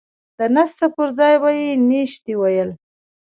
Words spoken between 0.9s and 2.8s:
پر ځاى به يې نيشتې ويل.